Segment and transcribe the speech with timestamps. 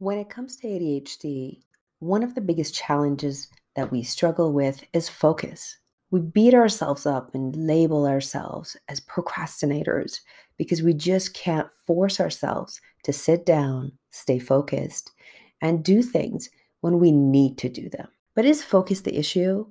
[0.00, 1.60] When it comes to ADHD,
[1.98, 5.76] one of the biggest challenges that we struggle with is focus.
[6.10, 10.20] We beat ourselves up and label ourselves as procrastinators
[10.56, 15.12] because we just can't force ourselves to sit down, stay focused,
[15.60, 16.48] and do things
[16.80, 18.08] when we need to do them.
[18.34, 19.66] But is focus the issue?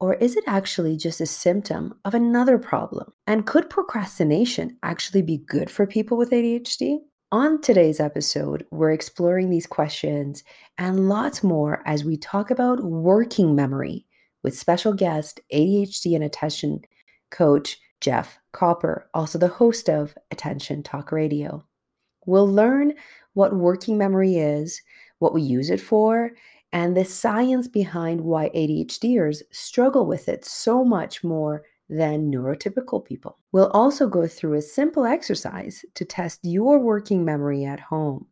[0.00, 3.12] Or is it actually just a symptom of another problem?
[3.26, 7.00] And could procrastination actually be good for people with ADHD?
[7.34, 10.44] On today's episode, we're exploring these questions
[10.78, 14.06] and lots more as we talk about working memory
[14.44, 16.82] with special guest ADHD and attention
[17.32, 21.66] coach Jeff Copper, also the host of Attention Talk Radio.
[22.24, 22.92] We'll learn
[23.32, 24.80] what working memory is,
[25.18, 26.30] what we use it for,
[26.72, 33.38] and the science behind why ADHDers struggle with it so much more than neurotypical people.
[33.52, 38.26] We'll also go through a simple exercise to test your working memory at home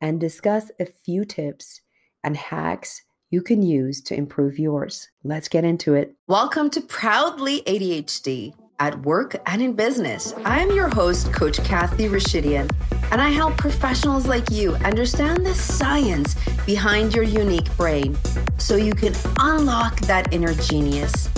[0.00, 1.80] and discuss a few tips
[2.22, 5.08] and hacks you can use to improve yours.
[5.24, 6.14] Let's get into it.
[6.26, 10.34] Welcome to Proudly ADHD at work and in business.
[10.44, 12.70] I am your host, Coach Kathy Rashidian,
[13.10, 18.16] and I help professionals like you understand the science behind your unique brain
[18.58, 21.28] so you can unlock that inner genius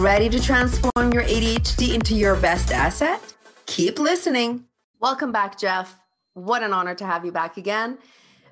[0.00, 3.34] Ready to transform your ADHD into your best asset?
[3.66, 4.64] Keep listening.
[5.00, 5.98] Welcome back, Jeff.
[6.32, 7.98] What an honor to have you back again.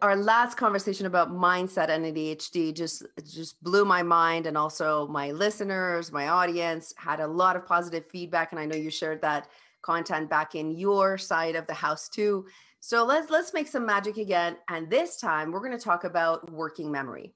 [0.03, 5.31] Our last conversation about mindset and ADHD just just blew my mind and also my
[5.31, 9.49] listeners, my audience had a lot of positive feedback and I know you shared that
[9.81, 12.45] content back in your side of the house too.
[12.81, 16.51] So let's let's make some magic again and this time we're going to talk about
[16.51, 17.33] working memory.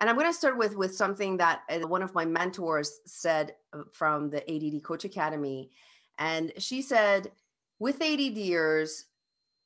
[0.00, 3.54] And I'm going to start with with something that uh, one of my mentors said
[3.72, 5.70] uh, from the ADD Coach Academy,
[6.18, 7.30] and she said,
[7.78, 9.04] with ADDers,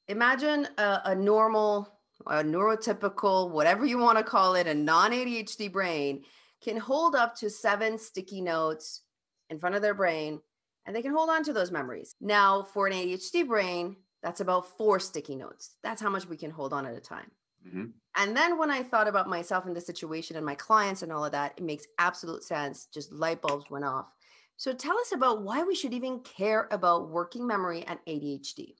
[0.08, 1.88] imagine a, a normal,
[2.26, 6.22] a neurotypical, whatever you want to call it, a non ADHD brain
[6.62, 9.02] can hold up to seven sticky notes
[9.48, 10.40] in front of their brain,
[10.86, 12.14] and they can hold on to those memories.
[12.20, 15.76] Now, for an ADHD brain, that's about four sticky notes.
[15.82, 17.30] That's how much we can hold on at a time.
[17.66, 17.86] Mm-hmm.
[18.20, 21.24] And then when I thought about myself in this situation and my clients and all
[21.24, 22.84] of that, it makes absolute sense.
[22.92, 24.12] Just light bulbs went off.
[24.58, 28.74] So tell us about why we should even care about working memory and ADHD.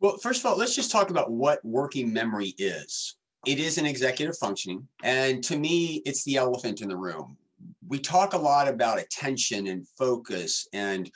[0.00, 3.16] Well, first of all, let's just talk about what working memory is.
[3.46, 4.88] It is an executive functioning.
[5.04, 7.36] And to me, it's the elephant in the room.
[7.86, 10.66] We talk a lot about attention and focus.
[10.72, 11.10] And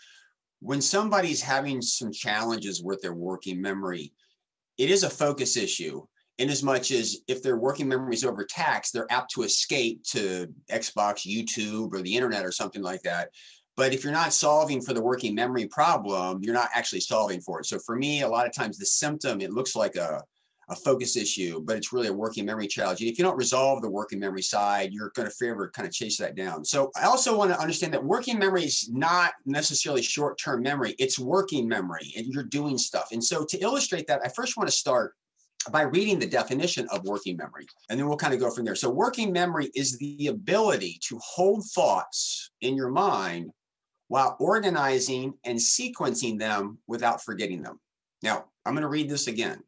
[0.60, 4.12] when somebody's having some challenges with their working memory,
[4.76, 6.06] it is a focus issue
[6.40, 10.48] in as much as if their working memory is overtaxed, they're apt to escape to
[10.70, 13.28] Xbox, YouTube, or the internet or something like that.
[13.76, 17.60] But if you're not solving for the working memory problem, you're not actually solving for
[17.60, 17.66] it.
[17.66, 20.22] So for me, a lot of times the symptom, it looks like a,
[20.70, 23.00] a focus issue, but it's really a working memory challenge.
[23.00, 25.92] And if you don't resolve the working memory side, you're going to forever kind of
[25.92, 26.64] chase that down.
[26.64, 30.94] So I also want to understand that working memory is not necessarily short-term memory.
[30.98, 33.08] It's working memory and you're doing stuff.
[33.12, 35.14] And so to illustrate that, I first want to start
[35.70, 37.66] by reading the definition of working memory.
[37.88, 38.74] And then we'll kind of go from there.
[38.74, 43.50] So, working memory is the ability to hold thoughts in your mind
[44.08, 47.78] while organizing and sequencing them without forgetting them.
[48.22, 49.60] Now, I'm going to read this again.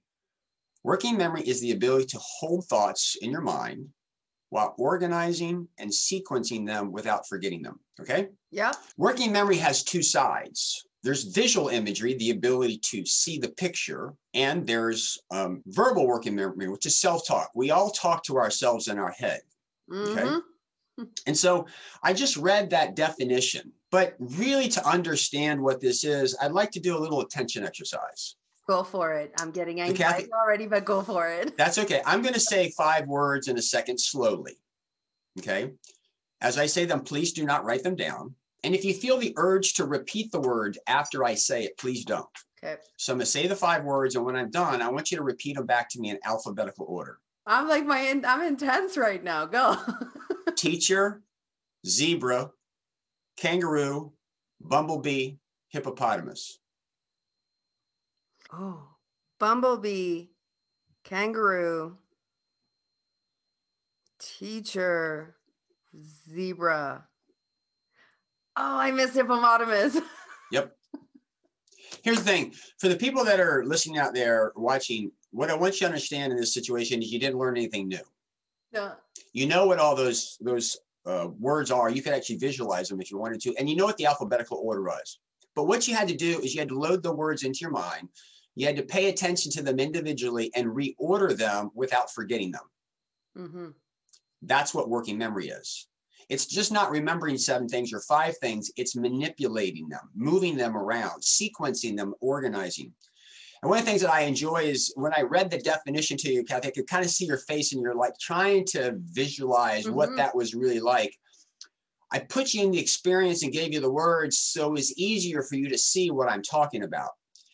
[0.83, 3.89] Working memory is the ability to hold thoughts in your mind
[4.49, 7.79] while organizing and sequencing them without forgetting them.
[8.01, 8.31] Okay?
[8.51, 8.73] Yeah.
[8.97, 14.67] Working memory has two sides there's visual imagery, the ability to see the picture, and
[14.67, 17.51] there's um, verbal working memory, which is self talk.
[17.55, 19.41] We all talk to ourselves in our head.
[19.93, 20.23] Okay.
[20.23, 21.05] Mm-hmm.
[21.27, 21.67] and so
[22.03, 26.81] I just read that definition, but really to understand what this is, I'd like to
[26.81, 28.37] do a little attention exercise.
[28.69, 29.33] Go for it.
[29.41, 31.57] I'm getting anxiety Kathy, already, but go for it.
[31.59, 32.01] That's okay.
[32.07, 34.57] I'm going to say five words in a second slowly.
[35.39, 35.73] Okay.
[36.41, 38.35] As I say them, please do not write them down.
[38.65, 42.05] And if you feel the urge to repeat the word after I say it, please
[42.05, 42.27] don't.
[42.63, 42.81] Okay.
[42.97, 45.17] So I'm going to say the five words, and when I'm done, I want you
[45.17, 47.19] to repeat them back to me in alphabetical order.
[47.45, 49.47] I'm like my I'm intense right now.
[49.47, 49.77] Go.
[50.57, 51.23] Teacher,
[51.85, 52.51] zebra,
[53.37, 54.13] kangaroo,
[54.61, 55.37] bumblebee,
[55.71, 56.61] hippopotamus.
[58.53, 58.83] Oh,
[59.41, 60.27] bumblebee,
[61.05, 61.97] kangaroo,
[64.21, 65.35] teacher,
[66.31, 67.09] zebra,
[68.57, 69.99] Oh, I miss hippopotamus.
[70.53, 70.77] yep.
[72.03, 75.75] Here's the thing for the people that are listening out there watching, what I want
[75.75, 78.03] you to understand in this situation is you didn't learn anything new.
[78.73, 78.93] No.
[79.33, 81.91] You know what all those those uh, words are.
[81.91, 84.59] You could actually visualize them if you wanted to, and you know what the alphabetical
[84.63, 85.19] order was.
[85.55, 87.71] But what you had to do is you had to load the words into your
[87.71, 88.09] mind.
[88.55, 92.63] You had to pay attention to them individually and reorder them without forgetting them.
[93.39, 93.67] Mm-hmm.
[94.43, 95.87] That's what working memory is.
[96.33, 101.21] It's just not remembering seven things or five things, it's manipulating them, moving them around,
[101.21, 102.91] sequencing them, organizing.
[103.61, 106.33] And one of the things that I enjoy is when I read the definition to
[106.33, 109.85] you, Kathy, I could kind of see your face and you're like trying to visualize
[109.85, 109.95] mm-hmm.
[109.95, 111.15] what that was really like.
[112.11, 115.43] I put you in the experience and gave you the words so it was easier
[115.43, 117.11] for you to see what I'm talking about.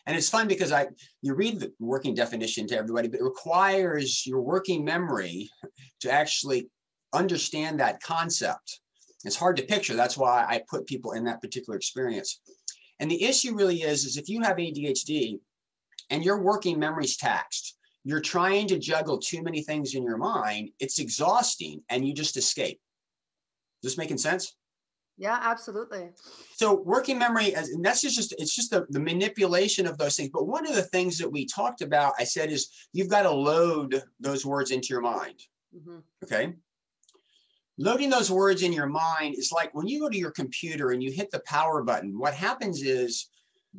[0.06, 0.86] And it's fun because I
[1.20, 5.50] you read the working definition to everybody, but it requires your working memory
[6.02, 6.70] to actually
[7.12, 8.80] understand that concept.
[9.24, 9.94] It's hard to picture.
[9.94, 12.40] That's why I put people in that particular experience.
[13.00, 15.38] And the issue really is, is if you have ADHD
[16.10, 20.70] and your working memory's taxed, you're trying to juggle too many things in your mind,
[20.80, 22.80] it's exhausting and you just escape.
[23.82, 24.54] Is This making sense?
[25.18, 26.10] Yeah, absolutely.
[26.54, 30.30] So working memory, as and that's just it's just the, the manipulation of those things.
[30.32, 33.30] But one of the things that we talked about, I said, is you've got to
[33.30, 35.40] load those words into your mind.
[35.76, 35.98] Mm-hmm.
[36.22, 36.54] Okay.
[37.80, 41.00] Loading those words in your mind is like when you go to your computer and
[41.00, 43.30] you hit the power button, what happens is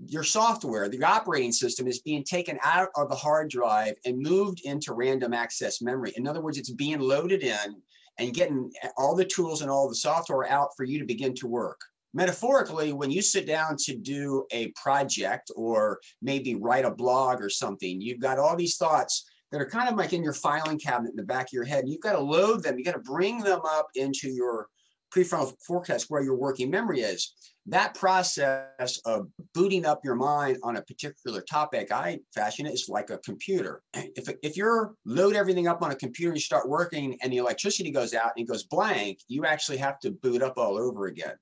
[0.08, 4.62] your software, the operating system is being taken out of the hard drive and moved
[4.64, 6.14] into random access memory.
[6.16, 7.82] In other words, it's being loaded in
[8.20, 11.48] and getting all the tools and all the software out for you to begin to
[11.48, 11.82] work.
[12.14, 17.50] Metaphorically, when you sit down to do a project or maybe write a blog or
[17.50, 21.12] something, you've got all these thoughts that are kind of like in your filing cabinet
[21.12, 21.84] in the back of your head.
[21.84, 24.68] And you've got to load them, You've got to bring them up into your
[25.14, 27.34] prefrontal cortex where your working memory is
[27.70, 32.90] that process of booting up your mind on a particular topic, I fashion it is
[32.90, 33.82] like a computer.
[34.16, 37.38] If, if you're load everything up on a computer and you start working and the
[37.38, 41.06] electricity goes out and it goes blank, you actually have to boot up all over
[41.06, 41.36] again.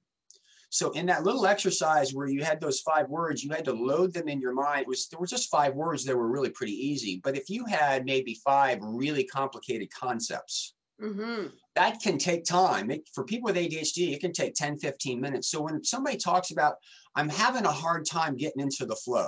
[0.69, 4.13] So in that little exercise where you had those five words, you had to load
[4.13, 4.81] them in your mind.
[4.81, 7.21] It was there were just five words that were really pretty easy.
[7.23, 11.47] But if you had maybe five really complicated concepts, Mm-hmm.
[11.75, 12.89] That can take time.
[12.89, 15.49] It, for people with ADHD, it can take 10, 15 minutes.
[15.49, 16.75] So when somebody talks about,
[17.15, 19.27] I'm having a hard time getting into the flow.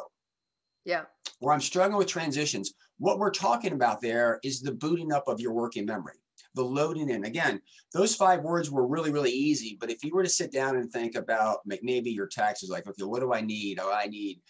[0.85, 1.03] Yeah.
[1.41, 2.73] Or I'm struggling with transitions.
[2.97, 6.15] What we're talking about there is the booting up of your working memory,
[6.55, 7.25] the loading in.
[7.25, 7.61] Again,
[7.93, 9.77] those five words were really, really easy.
[9.79, 13.03] But if you were to sit down and think about maybe your taxes, like, okay,
[13.03, 13.79] what do I need?
[13.81, 14.41] Oh, I need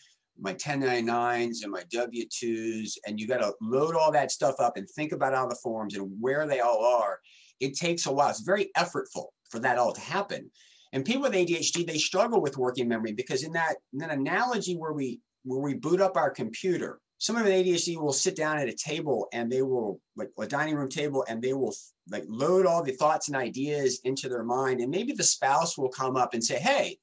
[0.42, 4.90] my 1099s and my W2s, and you got to load all that stuff up and
[4.90, 7.19] think about all the forms and where they all are.
[7.60, 8.30] It takes a while.
[8.30, 10.50] It's very effortful for that all to happen.
[10.94, 14.75] And people with ADHD, they struggle with working memory because in that, in that analogy
[14.75, 18.69] where we where we boot up our computer, someone with ADHD will sit down at
[18.69, 21.75] a table and they will like a dining room table and they will
[22.10, 24.80] like load all the thoughts and ideas into their mind.
[24.80, 26.98] And maybe the spouse will come up and say, Hey,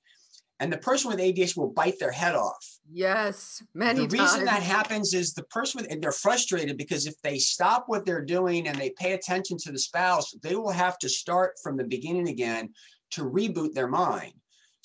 [0.59, 2.67] and the person with ADHD will bite their head off.
[2.91, 4.13] Yes, many times.
[4.13, 7.85] The reason that happens is the person with and they're frustrated because if they stop
[7.87, 11.57] what they're doing and they pay attention to the spouse, they will have to start
[11.63, 12.71] from the beginning again
[13.11, 14.33] to reboot their mind.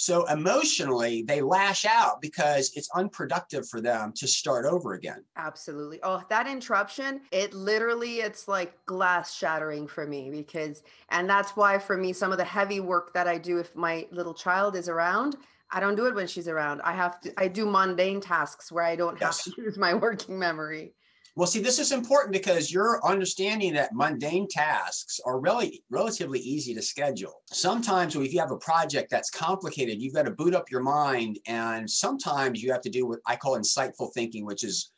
[0.01, 5.24] So emotionally, they lash out because it's unproductive for them to start over again.
[5.38, 6.00] Absolutely.
[6.01, 11.77] Oh, that interruption, it literally it's like glass shattering for me because and that's why
[11.77, 14.89] for me some of the heavy work that I do if my little child is
[14.89, 15.38] around,
[15.69, 16.81] I don't do it when she's around.
[16.81, 19.44] I have to I do mundane tasks where I don't have yes.
[19.44, 20.95] to use my working memory.
[21.36, 26.74] Well, see, this is important because you're understanding that mundane tasks are really relatively easy
[26.74, 27.41] to schedule.
[27.46, 31.39] Sometimes if you have a project that's complicated, you've got to boot up your mind.
[31.48, 34.91] And sometimes you have to do what I call insightful thinking, which is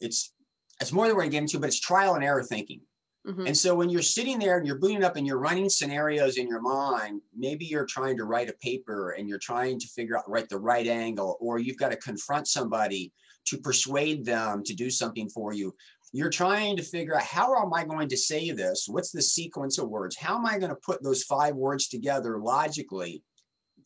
[0.00, 0.32] it's
[0.80, 2.80] it's more than we're going to get into, but it's trial and error thinking.
[3.26, 3.46] Mm-hmm.
[3.46, 6.48] And so when you're sitting there and you're booting up and you're running scenarios in
[6.48, 10.28] your mind, maybe you're trying to write a paper and you're trying to figure out
[10.28, 13.12] write the right angle, or you've got to confront somebody
[13.46, 15.74] to persuade them to do something for you.
[16.12, 18.86] You're trying to figure out how am I going to say this?
[18.88, 20.16] What's the sequence of words?
[20.16, 23.22] How am I going to put those five words together logically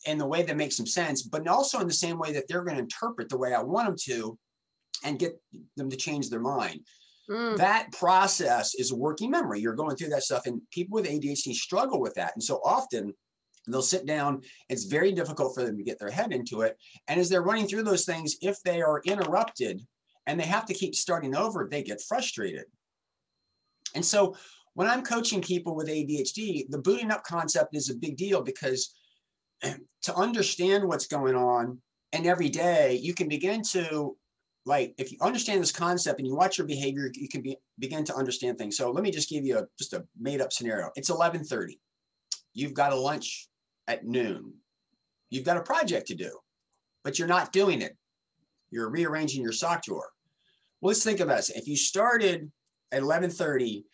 [0.06, 2.64] in the way that makes some sense, but also in the same way that they're
[2.64, 4.38] going to interpret the way I want them to
[5.04, 5.40] and get
[5.76, 6.80] them to change their mind.
[7.28, 7.56] Mm.
[7.56, 9.60] That process is working memory.
[9.60, 12.32] You're going through that stuff, and people with ADHD struggle with that.
[12.34, 13.12] And so often
[13.72, 14.42] they'll sit down.
[14.68, 16.76] It's very difficult for them to get their head into it.
[17.08, 19.80] And as they're running through those things, if they are interrupted
[20.26, 22.64] and they have to keep starting over, they get frustrated.
[23.94, 24.36] And so
[24.74, 28.94] when I'm coaching people with ADHD, the booting up concept is a big deal because
[29.62, 31.80] to understand what's going on
[32.12, 34.16] and every day you can begin to
[34.66, 38.04] like if you understand this concept and you watch your behavior you can be, begin
[38.04, 40.90] to understand things so let me just give you a just a made up scenario
[40.96, 41.78] it's 11:30
[42.52, 43.48] you've got a lunch
[43.90, 44.54] at noon
[45.30, 46.30] you've got a project to do
[47.04, 47.96] but you're not doing it
[48.70, 50.10] you're rearranging your sock drawer
[50.80, 51.50] Well, let's think about this.
[51.50, 52.50] If you started
[52.92, 53.84] at 11:30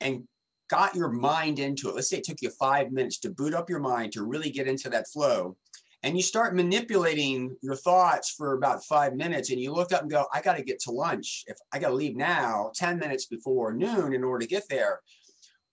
[0.00, 0.26] and
[0.68, 3.70] got your mind into it, let's say it took you five minutes to boot up
[3.70, 5.56] your mind to really get into that flow,
[6.02, 10.10] and you start manipulating your thoughts for about five minutes, and you look up and
[10.10, 11.44] go, I got to get to lunch.
[11.46, 15.00] If I got to leave now, 10 minutes before noon in order to get there.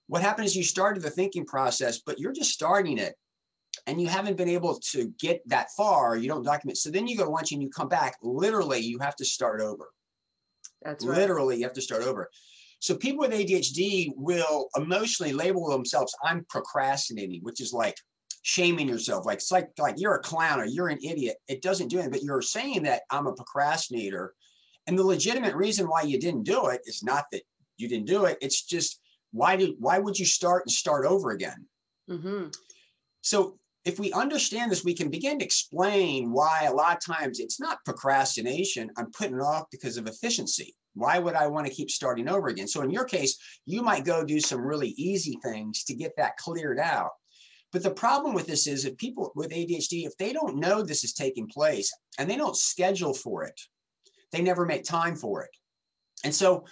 [0.07, 3.15] What happens you started the thinking process, but you're just starting it
[3.87, 6.77] and you haven't been able to get that far, you don't document.
[6.77, 8.15] So then you go to lunch and you come back.
[8.21, 9.89] Literally, you have to start over.
[10.81, 11.17] That's right.
[11.17, 12.29] Literally, you have to start over.
[12.79, 17.95] So people with ADHD will emotionally label themselves, I'm procrastinating, which is like
[18.41, 19.25] shaming yourself.
[19.25, 21.37] Like it's like like you're a clown or you're an idiot.
[21.47, 24.33] It doesn't do anything, but you're saying that I'm a procrastinator.
[24.87, 27.43] And the legitimate reason why you didn't do it is not that
[27.77, 28.39] you didn't do it.
[28.41, 28.99] It's just
[29.31, 31.67] why did why would you start and start over again?
[32.09, 32.47] Mm-hmm.
[33.21, 37.39] So if we understand this, we can begin to explain why a lot of times
[37.39, 38.91] it's not procrastination.
[38.97, 40.75] I'm putting it off because of efficiency.
[40.93, 42.67] Why would I want to keep starting over again?
[42.67, 46.37] So in your case, you might go do some really easy things to get that
[46.37, 47.11] cleared out.
[47.71, 51.03] But the problem with this is if people with ADHD, if they don't know this
[51.03, 53.59] is taking place and they don't schedule for it,
[54.31, 55.49] they never make time for it.
[56.23, 56.65] And so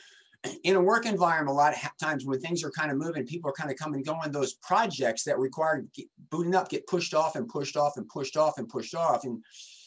[0.64, 3.50] in a work environment, a lot of times when things are kind of moving, people
[3.50, 5.86] are kind of coming and going, those projects that require
[6.30, 9.26] booting up get pushed off and pushed off and pushed off and pushed off.
[9.26, 9.44] And,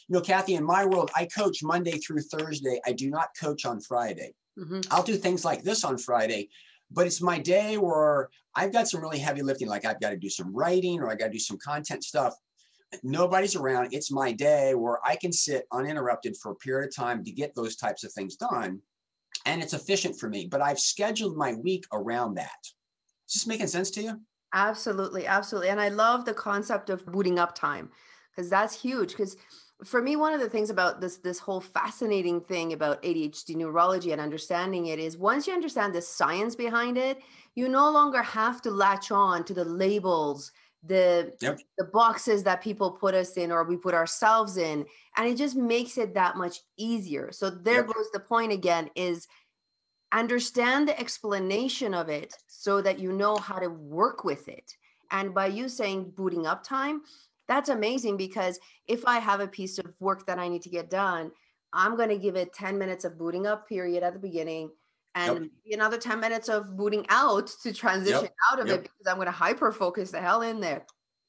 [0.08, 2.80] you know, Kathy, in my world, I coach Monday through Thursday.
[2.86, 4.34] I do not coach on Friday.
[4.58, 4.80] Mm-hmm.
[4.90, 6.50] I'll do things like this on Friday,
[6.90, 10.18] but it's my day where I've got some really heavy lifting, like I've got to
[10.18, 12.34] do some writing or I got to do some content stuff.
[13.02, 13.94] Nobody's around.
[13.94, 17.54] It's my day where I can sit uninterrupted for a period of time to get
[17.54, 18.82] those types of things done
[19.46, 20.46] and it's efficient for me.
[20.46, 22.58] But I've scheduled my week around that.
[23.28, 24.20] Is this making sense to you?
[24.54, 25.70] Absolutely, absolutely.
[25.70, 27.90] And I love the concept of booting up time
[28.34, 29.10] because that's huge.
[29.10, 29.36] Because
[29.84, 34.12] for me, one of the things about this this whole fascinating thing about ADHD neurology
[34.12, 37.20] and understanding it is once you understand the science behind it,
[37.54, 40.52] you no longer have to latch on to the labels
[40.84, 41.58] the yep.
[41.78, 44.84] the boxes that people put us in or we put ourselves in
[45.16, 47.86] and it just makes it that much easier so there yep.
[47.86, 49.28] goes the point again is
[50.12, 54.72] understand the explanation of it so that you know how to work with it
[55.12, 57.02] and by you saying booting up time
[57.46, 58.58] that's amazing because
[58.88, 61.30] if i have a piece of work that i need to get done
[61.72, 64.68] i'm going to give it 10 minutes of booting up period at the beginning
[65.14, 65.78] and yep.
[65.78, 68.34] another 10 minutes of booting out to transition yep.
[68.50, 68.78] out of yep.
[68.78, 70.86] it because I'm going to hyper focus the hell in there.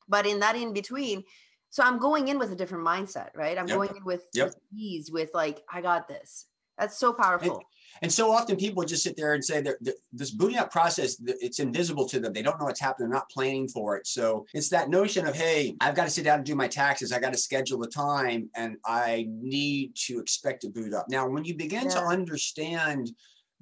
[0.08, 1.24] But in that in between,
[1.70, 3.58] so I'm going in with a different mindset, right?
[3.58, 6.46] I'm going in with, with, ease, with like, I got this.
[6.78, 7.56] That's so powerful.
[7.56, 7.64] And,
[8.04, 9.78] and so often people just sit there and say that
[10.12, 12.34] this booting up process, it's invisible to them.
[12.34, 13.10] They don't know what's happening.
[13.10, 14.08] They're not planning for it.
[14.08, 17.12] So it's that notion of, hey, I've got to sit down and do my taxes.
[17.12, 21.08] I got to schedule the time and I need to expect to boot up.
[21.10, 21.90] Now, when you begin yeah.
[21.92, 23.12] to understand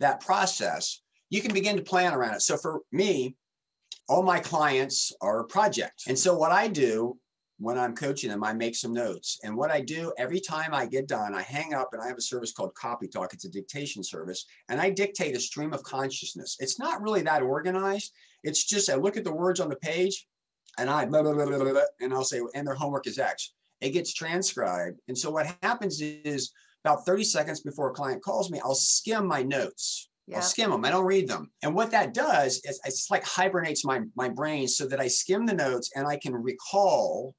[0.01, 2.41] that process, you can begin to plan around it.
[2.41, 3.35] So for me,
[4.09, 6.07] all my clients are projects.
[6.07, 7.17] And so what I do
[7.59, 9.39] when I'm coaching them, I make some notes.
[9.43, 12.17] And what I do every time I get done, I hang up and I have
[12.17, 13.33] a service called Copy Talk.
[13.33, 14.45] It's a dictation service.
[14.67, 16.57] And I dictate a stream of consciousness.
[16.59, 18.11] It's not really that organized.
[18.43, 20.27] It's just I look at the words on the page
[20.79, 23.53] and I blah, blah, blah, and I'll say, and their homework is X.
[23.79, 24.99] It gets transcribed.
[25.07, 26.51] And so what happens is
[26.83, 30.09] about 30 seconds before a client calls me, I'll skim my notes.
[30.35, 30.85] I'll skim them.
[30.85, 31.51] I don't read them.
[31.61, 35.45] And what that does is it's like hibernates my, my brain so that I skim
[35.45, 37.35] the notes and I can recall,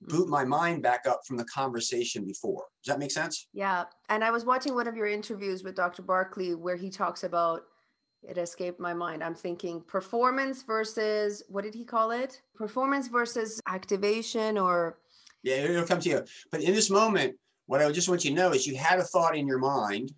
[0.00, 0.30] boot mm-hmm.
[0.30, 2.64] my mind back up from the conversation before.
[2.84, 3.46] Does that make sense?
[3.52, 3.84] Yeah.
[4.08, 6.02] And I was watching one of your interviews with Dr.
[6.02, 7.62] Barkley where he talks about
[8.22, 9.22] it escaped my mind.
[9.22, 12.40] I'm thinking performance versus what did he call it?
[12.54, 14.98] Performance versus activation or
[15.42, 16.24] yeah, it'll come to you.
[16.52, 17.34] But in this moment,
[17.72, 20.12] what I just want you to know is you had a thought in your mind.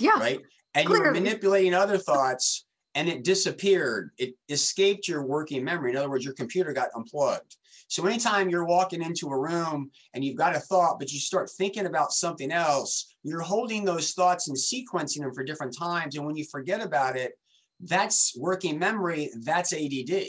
[0.00, 0.18] Yeah.
[0.18, 0.40] Right.
[0.74, 1.04] And clearly.
[1.04, 2.66] you were manipulating other thoughts
[2.96, 4.10] and it disappeared.
[4.18, 5.92] It escaped your working memory.
[5.92, 7.56] In other words, your computer got unplugged.
[7.86, 11.48] So anytime you're walking into a room and you've got a thought, but you start
[11.56, 16.16] thinking about something else, you're holding those thoughts and sequencing them for different times.
[16.16, 17.34] And when you forget about it,
[17.78, 19.30] that's working memory.
[19.44, 20.24] That's ADD.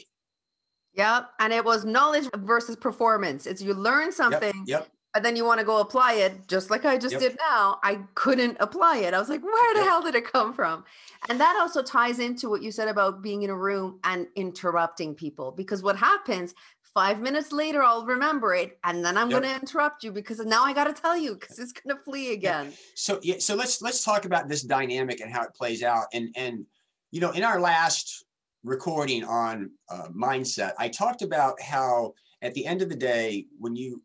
[0.94, 1.30] Yep.
[1.40, 3.48] And it was knowledge versus performance.
[3.48, 4.54] It's you learn something.
[4.68, 4.82] Yep.
[4.82, 7.22] yep and then you want to go apply it just like I just yep.
[7.22, 7.80] did now.
[7.84, 9.14] I couldn't apply it.
[9.14, 9.90] I was like, where the yep.
[9.90, 10.86] hell did it come from?
[11.30, 15.14] And that also ties into what you said about being in a room and interrupting
[15.14, 16.54] people because what happens
[16.94, 19.42] five minutes later, I'll remember it and then I'm yep.
[19.42, 22.04] going to interrupt you because now I got to tell you because it's going to
[22.04, 22.74] flee again.
[22.96, 26.06] So, yeah, so let's, let's talk about this dynamic and how it plays out.
[26.14, 26.66] And, and,
[27.12, 28.26] you know, in our last
[28.64, 33.76] recording on uh, mindset, I talked about how at the end of the day, when
[33.76, 34.02] you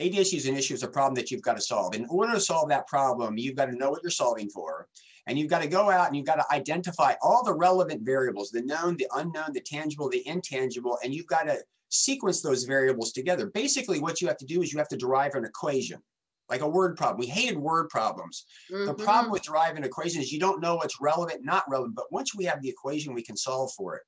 [0.00, 1.94] ADHD is an issue, it's a problem that you've got to solve.
[1.94, 4.88] In order to solve that problem, you've got to know what you're solving for.
[5.26, 8.50] And you've got to go out and you've got to identify all the relevant variables,
[8.50, 11.58] the known, the unknown, the tangible, the intangible, and you've got to
[11.90, 13.46] sequence those variables together.
[13.46, 16.00] Basically, what you have to do is you have to derive an equation,
[16.48, 17.20] like a word problem.
[17.20, 18.46] We hated word problems.
[18.72, 18.86] Mm-hmm.
[18.86, 21.94] The problem with deriving equations is you don't know what's relevant, not relevant.
[21.94, 24.02] But once we have the equation, we can solve for it.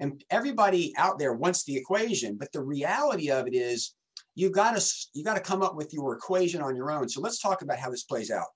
[0.00, 3.94] And everybody out there wants the equation, but the reality of it is
[4.36, 7.08] you got to you got to come up with your equation on your own.
[7.08, 8.46] So let's talk about how this plays out.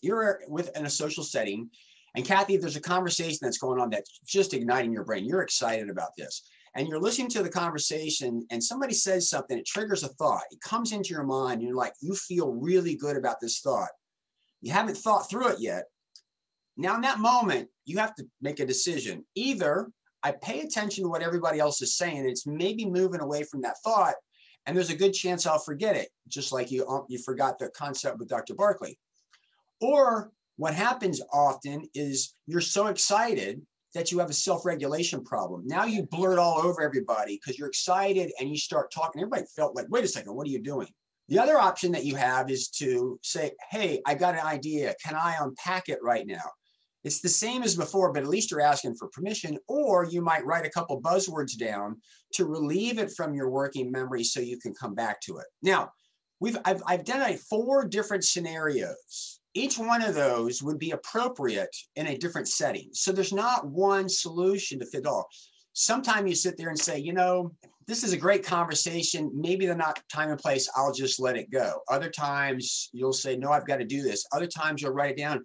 [0.00, 1.68] You're with in a social setting,
[2.14, 5.90] and Kathy, there's a conversation that's going on that's just igniting your brain, you're excited
[5.90, 10.08] about this, and you're listening to the conversation, and somebody says something, it triggers a
[10.08, 13.60] thought, it comes into your mind, and you're like, you feel really good about this
[13.60, 13.90] thought.
[14.62, 15.84] You haven't thought through it yet.
[16.76, 19.24] Now, in that moment, you have to make a decision.
[19.34, 19.88] Either
[20.22, 23.76] I pay attention to what everybody else is saying, it's maybe moving away from that
[23.84, 24.14] thought,
[24.66, 27.70] and there's a good chance I'll forget it, just like you um, you forgot the
[27.70, 28.54] concept with Dr.
[28.54, 28.98] Barkley.
[29.80, 33.62] Or what happens often is you're so excited
[33.94, 35.62] that you have a self-regulation problem.
[35.66, 39.22] Now you blurt all over everybody because you're excited and you start talking.
[39.22, 40.88] Everybody felt like, wait a second, what are you doing?
[41.28, 44.94] The other option that you have is to say, hey, I got an idea.
[45.04, 46.50] Can I unpack it right now?
[47.08, 50.44] It's the same as before, but at least you're asking for permission, or you might
[50.44, 51.96] write a couple buzzwords down
[52.34, 55.46] to relieve it from your working memory so you can come back to it.
[55.62, 55.90] Now,
[56.38, 59.40] we've I've, I've done four different scenarios.
[59.54, 62.90] Each one of those would be appropriate in a different setting.
[62.92, 65.30] So there's not one solution to fit all.
[65.72, 67.54] Sometimes you sit there and say, you know,
[67.86, 69.30] this is a great conversation.
[69.34, 70.68] Maybe they're not time and place.
[70.76, 71.80] I'll just let it go.
[71.88, 74.26] Other times you'll say, no, I've got to do this.
[74.30, 75.42] Other times you'll write it down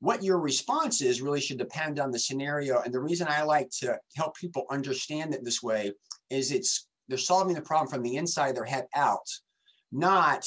[0.00, 2.80] what your response is really should depend on the scenario.
[2.80, 5.92] And the reason I like to help people understand it this way
[6.30, 9.28] is it's they're solving the problem from the inside of their head out,
[9.92, 10.46] not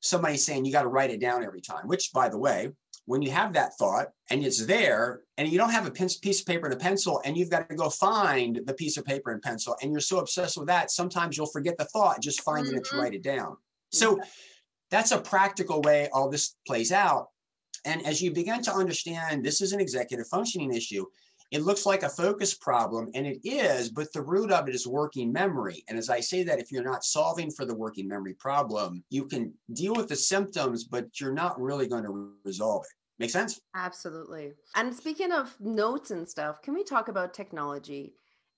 [0.00, 2.70] somebody saying you got to write it down every time, which by the way,
[3.04, 6.46] when you have that thought and it's there and you don't have a piece of
[6.46, 9.40] paper and a pencil and you've got to go find the piece of paper and
[9.40, 12.78] pencil and you're so obsessed with that, sometimes you'll forget the thought, just finding mm-hmm.
[12.78, 13.00] it to mm-hmm.
[13.00, 13.56] write it down.
[13.92, 14.20] So
[14.90, 17.28] that's a practical way all this plays out.
[17.84, 21.04] And as you begin to understand this is an executive functioning issue,
[21.50, 24.86] it looks like a focus problem, and it is, but the root of it is
[24.86, 25.82] working memory.
[25.88, 29.24] And as I say that, if you're not solving for the working memory problem, you
[29.24, 32.94] can deal with the symptoms, but you're not really going to resolve it.
[33.18, 33.58] Make sense?
[33.74, 34.52] Absolutely.
[34.76, 38.12] And speaking of notes and stuff, can we talk about technology?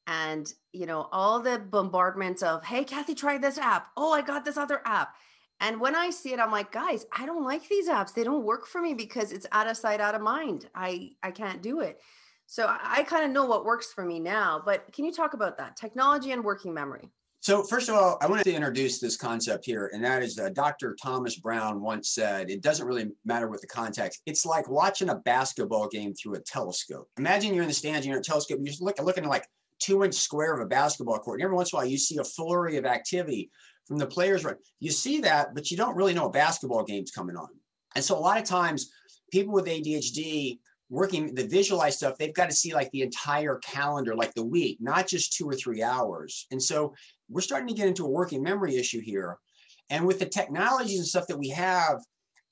[0.07, 3.89] And you know, all the bombardment of, hey, Kathy, try this app.
[3.97, 5.15] Oh, I got this other app.
[5.61, 8.15] And when I see it, I'm like, guys, I don't like these apps.
[8.15, 10.69] They don't work for me because it's out of sight, out of mind.
[10.75, 12.01] I I can't do it.
[12.47, 14.61] So I, I kind of know what works for me now.
[14.65, 17.11] But can you talk about that technology and working memory?
[17.43, 20.51] So first of all, I wanted to introduce this concept here, and that is uh,
[20.51, 20.95] Dr.
[21.03, 24.23] Thomas Brown once said, "It doesn't really matter what the context.
[24.27, 27.09] It's like watching a basketball game through a telescope.
[27.19, 29.47] Imagine you're in the stands, you're in a telescope, you're just looking at like
[29.79, 31.41] two inch square of a basketball court.
[31.41, 33.51] And every once in a while, you see a flurry of activity
[33.91, 34.45] from the players.
[34.45, 37.49] Right, you see that, but you don't really know a basketball game's coming on.
[37.97, 38.89] And so a lot of times,
[39.33, 44.15] people with ADHD working the visualized stuff, they've got to see like the entire calendar,
[44.15, 46.47] like the week, not just two or three hours.
[46.53, 46.95] And so
[47.29, 49.39] we're starting to get into a working memory issue here.
[49.89, 51.99] And with the technologies and stuff that we have,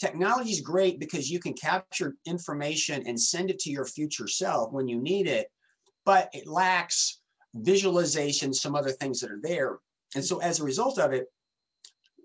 [0.01, 4.73] technology is great because you can capture information and send it to your future self
[4.73, 5.47] when you need it,
[6.05, 7.21] but it lacks
[7.55, 9.79] visualization, some other things that are there.
[10.15, 11.27] And so as a result of it,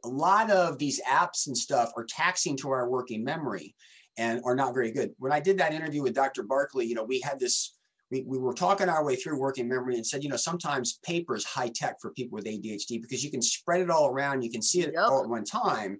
[0.03, 3.75] a lot of these apps and stuff are taxing to our working memory
[4.17, 5.11] and are not very good.
[5.17, 6.43] When I did that interview with Dr.
[6.43, 7.75] Barkley, you know, we had this,
[8.11, 11.35] we, we were talking our way through working memory and said, you know, sometimes paper
[11.35, 14.51] is high tech for people with ADHD because you can spread it all around, you
[14.51, 15.05] can see it yep.
[15.05, 15.99] all at one time,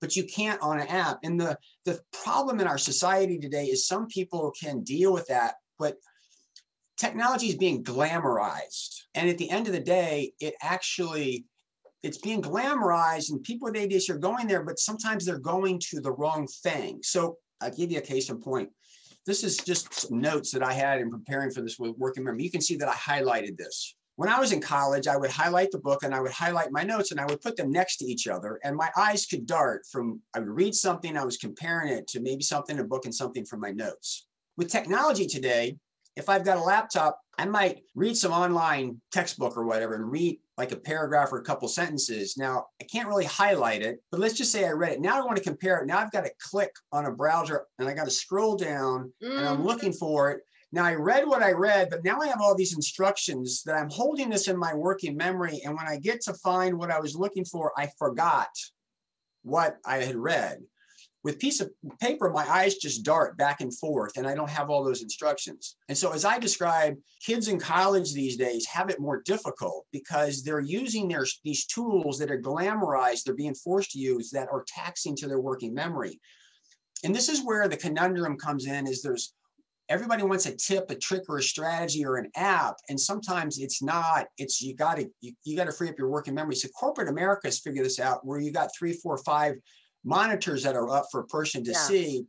[0.00, 1.18] but you can't on an app.
[1.22, 5.54] And the, the problem in our society today is some people can deal with that,
[5.78, 5.96] but
[6.96, 9.02] technology is being glamorized.
[9.14, 11.44] And at the end of the day, it actually
[12.02, 16.00] it's being glamorized and people with ADHD are going there, but sometimes they're going to
[16.00, 16.98] the wrong thing.
[17.02, 18.70] So I'll give you a case in point.
[19.24, 22.42] This is just notes that I had in preparing for this working memory.
[22.42, 23.94] You can see that I highlighted this.
[24.16, 26.82] When I was in college, I would highlight the book and I would highlight my
[26.82, 28.58] notes and I would put them next to each other.
[28.64, 32.20] And my eyes could dart from, I would read something, I was comparing it to
[32.20, 34.26] maybe something in a book and something from my notes.
[34.56, 35.76] With technology today,
[36.16, 40.38] if I've got a laptop, I might read some online textbook or whatever and read
[40.58, 42.36] like a paragraph or a couple sentences.
[42.36, 45.00] Now, I can't really highlight it, but let's just say I read it.
[45.00, 45.86] Now I want to compare it.
[45.86, 49.30] Now I've got to click on a browser and I got to scroll down mm.
[49.30, 49.66] and I'm mm-hmm.
[49.66, 50.42] looking for it.
[50.72, 53.90] Now I read what I read, but now I have all these instructions that I'm
[53.90, 55.60] holding this in my working memory.
[55.64, 58.48] And when I get to find what I was looking for, I forgot.
[59.42, 60.60] what I had read.
[61.24, 64.70] With piece of paper, my eyes just dart back and forth, and I don't have
[64.70, 65.76] all those instructions.
[65.88, 70.42] And so, as I describe, kids in college these days have it more difficult because
[70.42, 74.64] they're using their these tools that are glamorized, they're being forced to use that are
[74.66, 76.20] taxing to their working memory.
[77.04, 79.32] And this is where the conundrum comes in: is there's
[79.88, 83.80] everybody wants a tip, a trick, or a strategy or an app, and sometimes it's
[83.80, 84.26] not.
[84.38, 86.56] It's you got to you, you got to free up your working memory.
[86.56, 89.54] So corporate America has figured this out, where you got three, four, five
[90.04, 91.78] monitors that are up for a person to yeah.
[91.78, 92.26] see.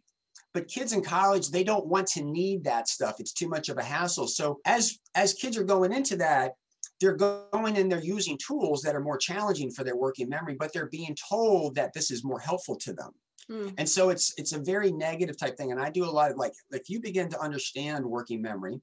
[0.54, 3.16] But kids in college, they don't want to need that stuff.
[3.20, 4.28] It's too much of a hassle.
[4.28, 6.54] So as as kids are going into that,
[7.02, 10.72] they're going and they're using tools that are more challenging for their working memory, but
[10.72, 13.12] they're being told that this is more helpful to them.
[13.50, 13.74] Mm.
[13.78, 15.72] And so it's it's a very negative type thing.
[15.72, 18.80] And I do a lot of like if you begin to understand working memory,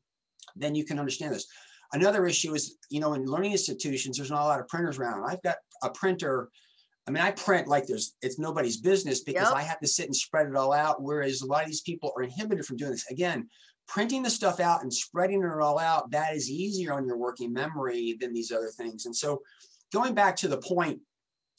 [0.56, 1.46] then you can understand this.
[1.92, 5.24] Another issue is, you know, in learning institutions, there's not a lot of printers around.
[5.28, 6.50] I've got a printer.
[7.10, 9.56] I mean, I print like there's it's nobody's business because yep.
[9.56, 11.02] I have to sit and spread it all out.
[11.02, 13.10] Whereas a lot of these people are inhibited from doing this.
[13.10, 13.48] Again,
[13.88, 17.52] printing the stuff out and spreading it all out, that is easier on your working
[17.52, 19.06] memory than these other things.
[19.06, 19.42] And so
[19.92, 21.00] going back to the point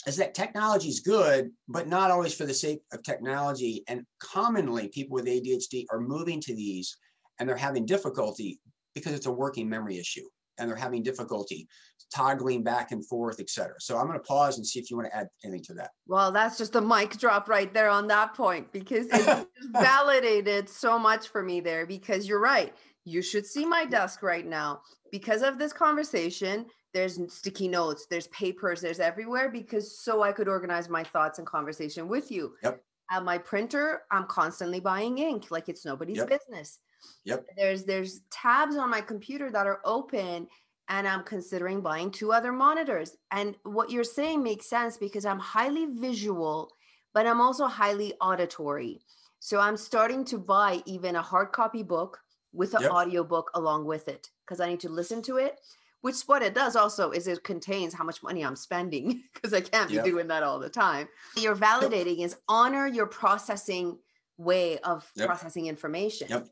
[0.08, 3.84] is that technology is good, but not always for the sake of technology.
[3.90, 6.96] And commonly, people with ADHD are moving to these
[7.40, 8.62] and they're having difficulty
[8.96, 10.24] because it's a working memory issue
[10.62, 11.67] and they're having difficulty
[12.13, 13.76] toggling back and forth, et cetera.
[13.80, 15.91] So I'm going to pause and see if you want to add anything to that.
[16.08, 21.00] Well, that's just a mic drop right there on that point because it validated so
[21.00, 22.74] much for me there because you're right.
[23.06, 28.28] You should see my desk right now because of this conversation there's sticky notes there's
[28.28, 32.82] papers there's everywhere because so i could organize my thoughts and conversation with you yep
[33.12, 36.30] at my printer i'm constantly buying ink like it's nobody's yep.
[36.30, 36.80] business
[37.24, 40.48] yep there's there's tabs on my computer that are open
[40.90, 45.40] and i'm considering buying two other monitors and what you're saying makes sense because i'm
[45.40, 46.70] highly visual
[47.14, 49.02] but i'm also highly auditory
[49.40, 52.20] so i'm starting to buy even a hard copy book
[52.54, 52.92] with an yep.
[52.92, 55.60] audio book along with it because i need to listen to it
[56.02, 59.62] which what it does also is it contains how much money I'm spending because I
[59.62, 60.06] can't be yep.
[60.06, 61.08] doing that all the time.
[61.38, 62.28] You're validating yep.
[62.28, 63.98] is honor your processing
[64.38, 65.28] way of yep.
[65.28, 66.28] processing information.
[66.30, 66.48] Yep.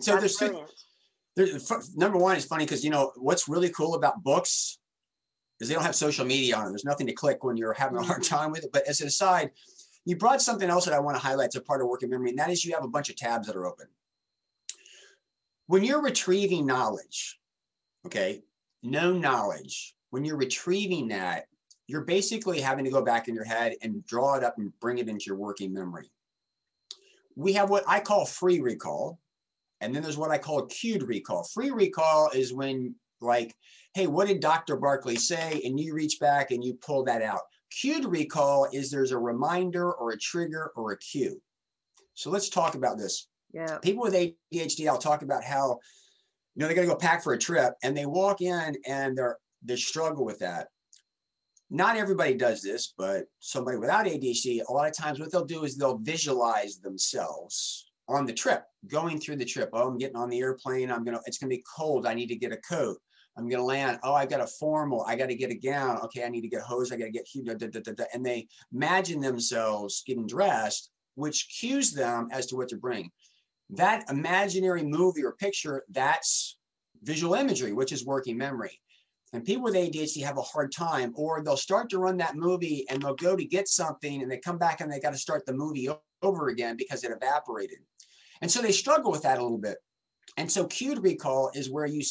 [0.00, 0.64] So there's two,
[1.36, 4.78] there's, number one is funny because you know what's really cool about books
[5.60, 6.72] is they don't have social media on them.
[6.72, 8.34] There's nothing to click when you're having a hard mm-hmm.
[8.34, 8.70] time with it.
[8.72, 9.50] But as an aside,
[10.04, 12.30] you brought something else that I want to highlight as a part of working memory,
[12.30, 13.86] and that is you have a bunch of tabs that are open.
[15.66, 17.38] When you're retrieving knowledge,
[18.04, 18.42] okay,
[18.82, 21.46] no knowledge, when you're retrieving that,
[21.86, 24.98] you're basically having to go back in your head and draw it up and bring
[24.98, 26.10] it into your working memory.
[27.36, 29.18] We have what I call free recall,
[29.84, 31.44] and then there's what I call cued recall.
[31.44, 33.54] Free recall is when, like,
[33.94, 34.76] hey, what did Dr.
[34.76, 35.60] Barkley say?
[35.64, 37.40] And you reach back and you pull that out.
[37.80, 41.40] Cued recall is there's a reminder or a trigger or a cue.
[42.14, 43.28] So let's talk about this.
[43.52, 43.78] Yeah.
[43.78, 45.78] People with ADHD, I'll talk about how
[46.54, 49.18] you know, they got to go pack for a trip and they walk in and
[49.18, 50.68] they're, they struggle with that.
[51.68, 55.64] Not everybody does this, but somebody without ADHD, a lot of times what they'll do
[55.64, 59.70] is they'll visualize themselves on the trip, going through the trip.
[59.72, 60.90] Oh, I'm getting on the airplane.
[60.90, 62.06] I'm to, it's to be cold.
[62.06, 62.98] I need to get a coat.
[63.36, 63.98] I'm to land.
[64.04, 65.04] Oh, I got a formal.
[65.08, 65.98] I got to get a gown.
[66.02, 66.92] Okay, I need to get hose.
[66.92, 71.92] I got to get, da, da, da, and they imagine themselves getting dressed, which cues
[71.92, 73.10] them as to what to bring
[73.70, 76.58] that imaginary movie or picture, that's
[77.02, 78.80] visual imagery, which is working memory.
[79.32, 82.86] And people with ADHD have a hard time, or they'll start to run that movie
[82.88, 85.44] and they'll go to get something and they come back and they got to start
[85.44, 85.88] the movie
[86.24, 87.78] over again because it evaporated.
[88.40, 89.78] And so they struggle with that a little bit.
[90.36, 92.02] And so cued recall is where you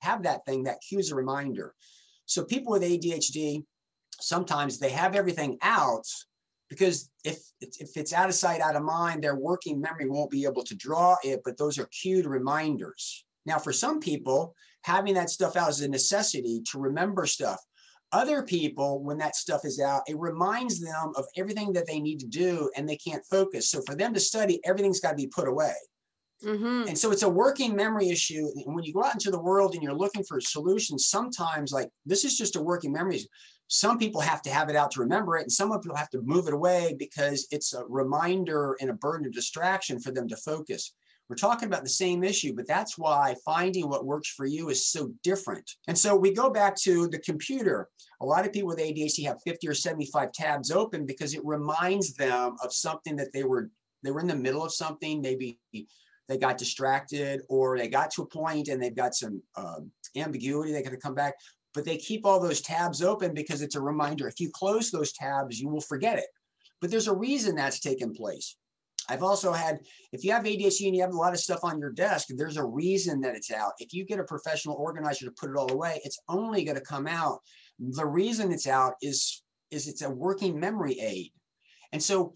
[0.00, 1.74] have that thing that cues a reminder.
[2.26, 3.64] So people with ADHD,
[4.20, 6.06] sometimes they have everything out,
[6.68, 10.44] because if if it's out of sight out of mind their working memory won't be
[10.44, 15.30] able to draw it but those are cued reminders now for some people having that
[15.30, 17.60] stuff out is a necessity to remember stuff
[18.14, 22.18] other people when that stuff is out it reminds them of everything that they need
[22.20, 25.26] to do and they can't focus so for them to study everything's got to be
[25.26, 25.74] put away
[26.44, 26.88] Mm-hmm.
[26.88, 28.46] And so it's a working memory issue.
[28.66, 31.88] And when you go out into the world and you're looking for solutions, sometimes like
[32.04, 33.20] this is just a working memory.
[33.68, 36.20] Some people have to have it out to remember it, and some people have to
[36.22, 40.36] move it away because it's a reminder and a burden of distraction for them to
[40.36, 40.92] focus.
[41.28, 44.86] We're talking about the same issue, but that's why finding what works for you is
[44.86, 45.70] so different.
[45.88, 47.88] And so we go back to the computer.
[48.20, 52.14] A lot of people with ADHD have 50 or 75 tabs open because it reminds
[52.14, 53.70] them of something that they were
[54.02, 58.22] they were in the middle of something, maybe they got distracted or they got to
[58.22, 61.34] a point and they've got some um, ambiguity they got to come back
[61.74, 64.28] but they keep all those tabs open because it's a reminder.
[64.28, 66.26] If you close those tabs, you will forget it.
[66.80, 68.56] but there's a reason that's taken place.
[69.08, 69.80] I've also had,
[70.12, 72.56] if you have ADHD and you have a lot of stuff on your desk, there's
[72.56, 73.72] a reason that it's out.
[73.78, 76.84] If you get a professional organizer to put it all away, it's only going to
[76.84, 77.40] come out.
[77.78, 81.32] The reason it's out is, is it's a working memory aid.
[81.92, 82.34] And so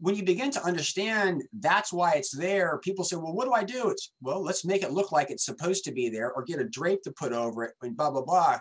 [0.00, 3.62] when you begin to understand that's why it's there, people say, well, what do I
[3.62, 3.90] do?
[3.90, 6.68] It's, well, let's make it look like it's supposed to be there or get a
[6.68, 8.58] drape to put over it and blah, blah, blah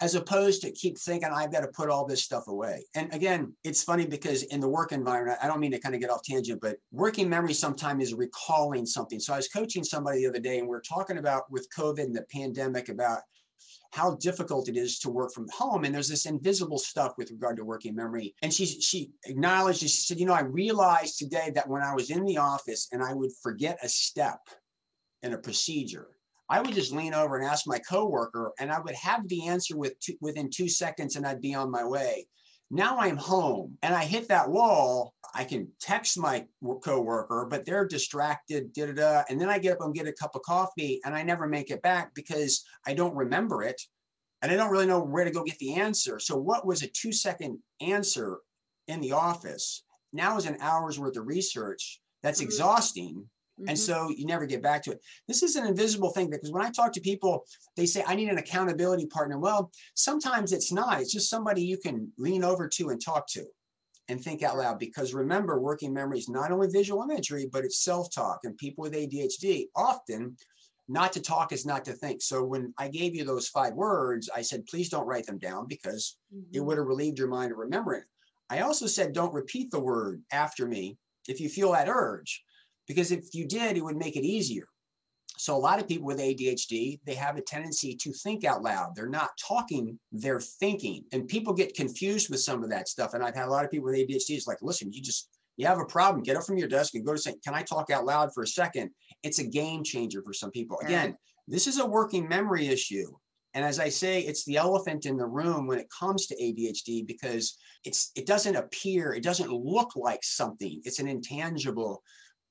[0.00, 2.84] as opposed to keep thinking I've got to put all this stuff away.
[2.94, 6.00] And again, it's funny because in the work environment, I don't mean to kind of
[6.00, 9.20] get off tangent, but working memory sometimes is recalling something.
[9.20, 12.04] So I was coaching somebody the other day and we are talking about with COVID
[12.04, 13.20] and the pandemic about
[13.92, 15.84] how difficult it is to work from home.
[15.84, 18.34] And there's this invisible stuff with regard to working memory.
[18.40, 22.10] And she she acknowledged, she said, you know, I realized today that when I was
[22.10, 24.38] in the office and I would forget a step
[25.22, 26.08] in a procedure,
[26.50, 29.76] I would just lean over and ask my coworker, and I would have the answer
[29.76, 32.26] with two, within two seconds, and I'd be on my way.
[32.72, 35.14] Now I'm home and I hit that wall.
[35.34, 36.46] I can text my
[36.84, 39.22] coworker, but they're distracted, da, da, da.
[39.28, 41.70] and then I get up and get a cup of coffee, and I never make
[41.70, 43.80] it back because I don't remember it,
[44.42, 46.18] and I don't really know where to go get the answer.
[46.18, 48.38] So what was a two second answer
[48.88, 52.00] in the office now is an hour's worth of research.
[52.22, 52.48] That's mm-hmm.
[53.60, 53.68] Mm-hmm.
[53.68, 54.08] and mm-hmm.
[54.08, 55.00] so you never get back to it.
[55.28, 57.44] This is an invisible thing because when I talk to people,
[57.76, 59.38] they say, I need an accountability partner.
[59.38, 61.00] Well, sometimes it's not.
[61.00, 63.44] It's just somebody you can lean over to and talk to
[64.08, 64.78] and think out loud.
[64.78, 68.40] Because remember, working memory is not only visual imagery, but it's self talk.
[68.44, 70.36] And people with ADHD often,
[70.88, 72.20] not to talk is not to think.
[72.20, 75.66] So when I gave you those five words, I said, please don't write them down
[75.68, 76.50] because mm-hmm.
[76.52, 78.02] it would have relieved your mind of remembering.
[78.50, 82.42] I also said, don't repeat the word after me if you feel that urge
[82.90, 84.66] because if you did, it would make it easier.
[85.38, 88.96] So a lot of people with ADHD, they have a tendency to think out loud.
[88.96, 91.04] They're not talking, they're thinking.
[91.12, 93.14] And people get confused with some of that stuff.
[93.14, 95.66] And I've had a lot of people with ADHD is like, listen, you just you
[95.66, 97.90] have a problem, get up from your desk and go to say, can I talk
[97.90, 98.90] out loud for a second?
[99.22, 100.80] It's a game changer for some people.
[100.82, 103.06] Again, this is a working memory issue.
[103.54, 107.06] And as I say, it's the elephant in the room when it comes to ADHD
[107.06, 110.80] because it's it doesn't appear, it doesn't look like something.
[110.84, 112.02] It's an intangible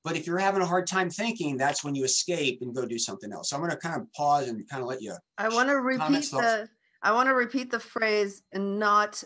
[0.02, 2.98] but if you're having a hard time thinking, that's when you escape and go do
[2.98, 3.50] something else.
[3.50, 5.14] So I'm going to kind of pause and kind of let you.
[5.38, 6.68] I want to repeat the.
[7.02, 9.22] I want to repeat the phrase "not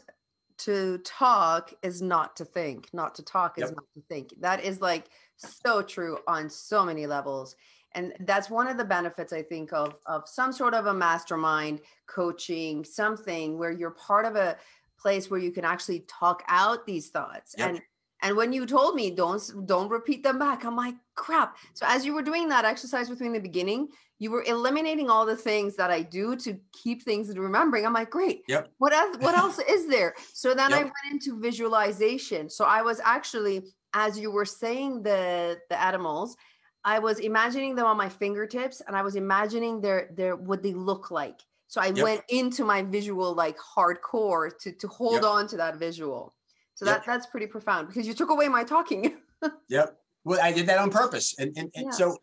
[0.58, 3.74] to talk is not to think." Not to talk is yep.
[3.76, 4.34] not to think.
[4.40, 5.06] That is like
[5.36, 7.54] so true on so many levels,
[7.92, 11.80] and that's one of the benefits I think of of some sort of a mastermind
[12.06, 14.56] coaching, something where you're part of a
[14.98, 17.68] place where you can actually talk out these thoughts yep.
[17.68, 17.82] and
[18.24, 21.58] and when you told me don't don't repeat them back, I'm like, crap.
[21.74, 25.10] So as you were doing that exercise with me in the beginning, you were eliminating
[25.10, 27.84] all the things that I do to keep things and remembering.
[27.84, 28.40] I'm like, great.
[28.48, 28.70] Yep.
[28.78, 30.14] What else what else is there?
[30.32, 30.80] So then yep.
[30.80, 32.48] I went into visualization.
[32.48, 36.34] So I was actually, as you were saying the the animals,
[36.82, 40.72] I was imagining them on my fingertips and I was imagining their their what they
[40.72, 41.40] look like.
[41.68, 41.98] So I yep.
[41.98, 45.24] went into my visual like hardcore to to hold yep.
[45.24, 46.34] on to that visual.
[46.74, 46.96] So yep.
[46.96, 49.16] that that's pretty profound because you took away my talking.
[49.68, 49.96] yep.
[50.24, 51.34] Well, I did that on purpose.
[51.38, 51.90] And, and, and yeah.
[51.90, 52.16] so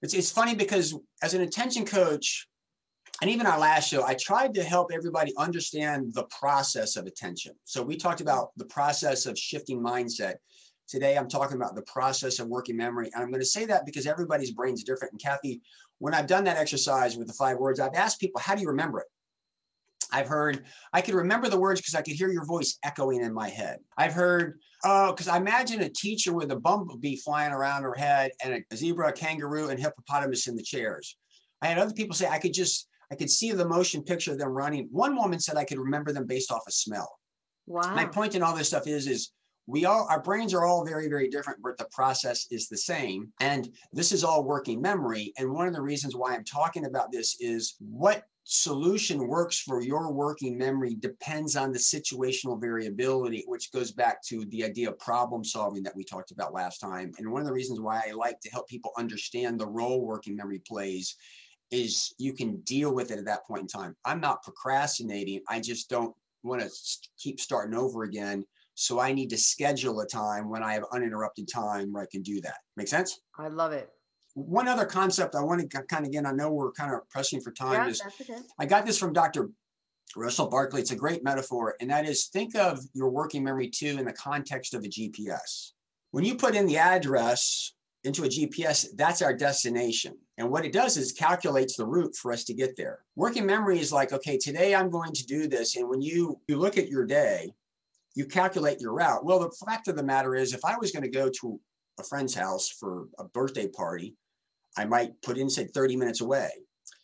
[0.00, 2.48] it's, it's funny because as an attention coach,
[3.20, 7.52] and even our last show, I tried to help everybody understand the process of attention.
[7.64, 8.28] So we talked mm-hmm.
[8.28, 10.34] about the process of shifting mindset.
[10.88, 13.10] Today, I'm talking about the process of working memory.
[13.14, 15.12] And I'm going to say that because everybody's brain is different.
[15.12, 15.60] And Kathy,
[16.00, 18.68] when I've done that exercise with the five words, I've asked people, how do you
[18.68, 19.06] remember it?
[20.12, 23.32] I've heard, I could remember the words because I could hear your voice echoing in
[23.32, 23.78] my head.
[23.96, 28.32] I've heard, oh, because I imagine a teacher with a bumblebee flying around her head
[28.44, 31.16] and a zebra, a kangaroo, and hippopotamus in the chairs.
[31.62, 34.38] I had other people say I could just, I could see the motion picture of
[34.38, 34.88] them running.
[34.90, 37.18] One woman said I could remember them based off of smell.
[37.66, 37.94] Wow.
[37.94, 39.32] My point in all this stuff is, is
[39.66, 43.32] we all our brains are all very very different but the process is the same
[43.40, 47.12] and this is all working memory and one of the reasons why i'm talking about
[47.12, 53.72] this is what solution works for your working memory depends on the situational variability, which
[53.72, 57.12] goes back to the idea of problem solving that we talked about last time.
[57.18, 60.36] And one of the reasons why I like to help people understand the role working
[60.36, 61.16] memory plays
[61.70, 63.96] is you can deal with it at that point in time.
[64.04, 65.40] I'm not procrastinating.
[65.48, 66.70] I just don't want to
[67.18, 68.44] keep starting over again.
[68.74, 72.22] So I need to schedule a time when I have uninterrupted time where I can
[72.22, 72.56] do that.
[72.76, 73.20] Make sense?
[73.38, 73.90] I love it
[74.34, 77.40] one other concept I want to kind of again, I know we're kind of pressing
[77.40, 78.40] for time yeah, is okay.
[78.58, 79.50] I got this from Dr.
[80.16, 80.80] Russell Barkley.
[80.80, 84.12] It's a great metaphor, and that is think of your working memory too in the
[84.12, 85.72] context of a GPS.
[86.10, 90.16] When you put in the address into a GPS, that's our destination.
[90.36, 93.00] And what it does is calculates the route for us to get there.
[93.16, 95.76] Working memory is like, okay, today I'm going to do this.
[95.76, 97.52] And when you you look at your day,
[98.14, 99.24] you calculate your route.
[99.24, 101.60] Well, the fact of the matter is, if I was going to go to
[101.98, 104.16] a friend's house for a birthday party,
[104.76, 106.50] I might put in say 30 minutes away.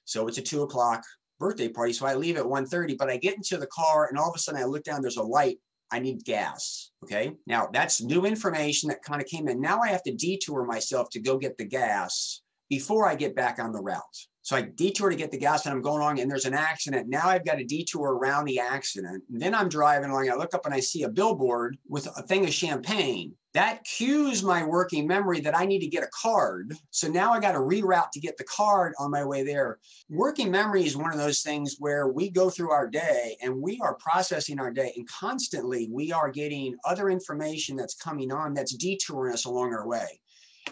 [0.05, 1.05] So it's a two o'clock
[1.39, 1.93] birthday party.
[1.93, 4.39] So I leave at 1.30, but I get into the car and all of a
[4.39, 5.59] sudden I look down, there's a light.
[5.91, 6.91] I need gas.
[7.05, 7.33] Okay.
[7.47, 9.61] Now that's new information that kind of came in.
[9.61, 13.59] Now I have to detour myself to go get the gas before I get back
[13.59, 14.03] on the route.
[14.49, 17.07] So I detour to get the gas and I'm going along and there's an accident.
[17.07, 19.23] Now I've got to detour around the accident.
[19.31, 20.31] And then I'm driving along.
[20.31, 23.35] I look up and I see a billboard with a thing of champagne.
[23.53, 26.75] That cues my working memory that I need to get a card.
[26.93, 29.81] So now I got to reroute to get the card on my way there.
[30.09, 33.79] Working memory is one of those things where we go through our day and we
[33.83, 38.75] are processing our day and constantly we are getting other information that's coming on that's
[38.75, 40.21] detouring us along our way.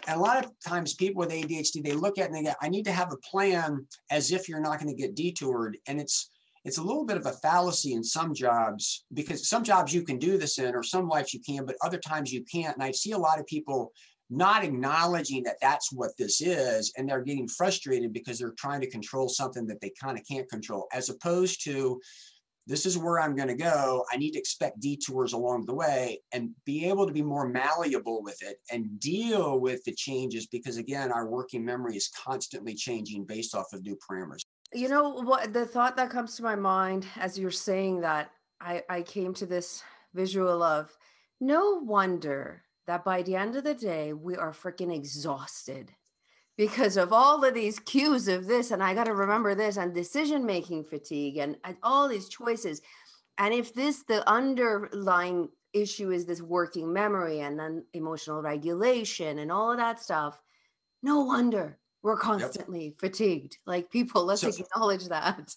[0.07, 2.53] And a lot of times people with ADHD, they look at it and they go,
[2.61, 5.77] I need to have a plan as if you're not going to get detoured.
[5.87, 6.29] And it's
[6.65, 10.19] it's a little bit of a fallacy in some jobs because some jobs you can
[10.19, 12.75] do this in or some lives you can, but other times you can't.
[12.75, 13.93] And I see a lot of people
[14.29, 18.89] not acknowledging that that's what this is and they're getting frustrated because they're trying to
[18.89, 22.01] control something that they kind of can't control as opposed to
[22.67, 24.05] this is where I'm going to go.
[24.11, 28.21] I need to expect detours along the way and be able to be more malleable
[28.21, 33.23] with it and deal with the changes because, again, our working memory is constantly changing
[33.23, 34.41] based off of new parameters.
[34.73, 38.83] You know, what the thought that comes to my mind as you're saying that, I,
[38.89, 40.95] I came to this visual of
[41.39, 45.91] no wonder that by the end of the day, we are freaking exhausted
[46.57, 49.93] because of all of these cues of this and i got to remember this and
[49.93, 52.81] decision making fatigue and, and, all these choices.
[53.39, 59.51] And if this the underlying issue is this working memory and then emotional regulation and
[59.51, 60.41] all of that stuff
[61.03, 62.99] no wonder we're constantly yep.
[62.99, 63.57] fatigued.
[63.65, 65.53] Like people let's so, acknowledge that.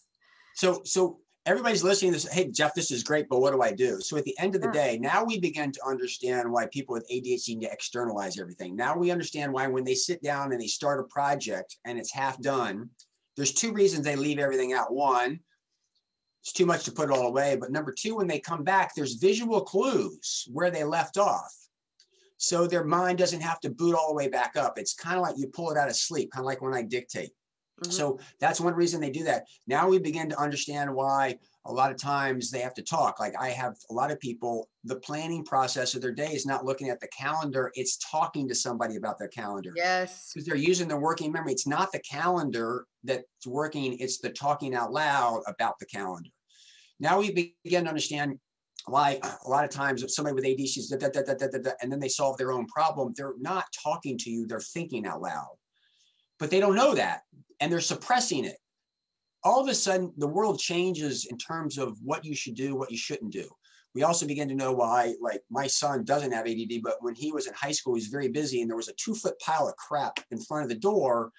[0.54, 2.33] So so everybody's listening to this.
[2.33, 4.00] Hey, Jeff, this is great, but what do I do?
[4.00, 4.72] So at the end of the mm.
[4.72, 8.76] day, now we begin to understand why people with ADHD need to externalize everything.
[8.76, 12.12] Now we understand why when they sit down and they start a project and it's
[12.12, 12.90] half done,
[13.37, 14.92] there's two reasons they leave everything out.
[14.92, 15.40] One,
[16.42, 17.57] it's too much to put it all away.
[17.57, 21.55] But number two, when they come back, there's visual clues where they left off.
[22.37, 24.79] So their mind doesn't have to boot all the way back up.
[24.79, 26.83] It's kind of like you pull it out of sleep, kind of like when I
[26.83, 27.33] dictate.
[27.82, 27.92] Mm-hmm.
[27.92, 29.46] So that's one reason they do that.
[29.66, 33.20] Now we begin to understand why a lot of times they have to talk.
[33.20, 36.64] Like I have a lot of people, the planning process of their day is not
[36.64, 39.72] looking at the calendar, it's talking to somebody about their calendar.
[39.76, 40.30] Yes.
[40.32, 41.52] Because they're using their working memory.
[41.52, 46.30] It's not the calendar that's working, it's the talking out loud about the calendar.
[46.98, 48.38] Now we begin to understand
[48.86, 52.00] why a lot of times if somebody with ADHD is da, da, da, and then
[52.00, 55.56] they solve their own problem, they're not talking to you, they're thinking out loud.
[56.38, 57.22] But they don't know that
[57.60, 58.56] and they're suppressing it.
[59.42, 62.90] All of a sudden, the world changes in terms of what you should do, what
[62.90, 63.48] you shouldn't do.
[63.94, 67.32] We also begin to know why, like, my son doesn't have ADD, but when he
[67.32, 69.68] was in high school, he was very busy, and there was a two foot pile
[69.68, 71.32] of crap in front of the door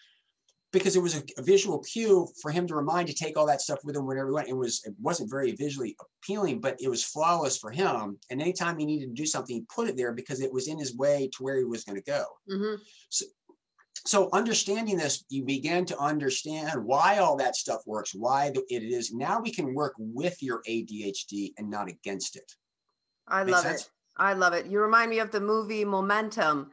[0.72, 3.62] because it was a, a, visual cue for him to remind to take all that
[3.62, 4.48] stuff with him whenever he went.
[4.48, 8.18] It was it wasn't very visually appealing, but it was flawless for him.
[8.30, 10.80] And anytime he needed to do something, he put it there because it was in
[10.80, 12.26] his way to where he was going to go.
[12.50, 12.82] Mm-hmm.
[13.10, 13.26] So,
[14.06, 19.14] so understanding this you begin to understand why all that stuff works why it is.
[19.14, 22.52] Now we can work with your adhd and not against it.
[23.28, 23.82] I Make love sense?
[23.84, 24.66] it i love it.
[24.66, 26.68] You remind me of the movie Memento.